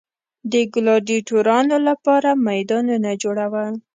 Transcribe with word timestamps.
د 0.51 0.53
ګلاډیټورانو 0.73 1.75
لپاره 1.87 2.29
میدانونه 2.47 3.09
جوړول. 3.23 3.73